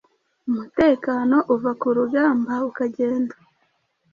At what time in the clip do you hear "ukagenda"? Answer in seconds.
2.69-3.35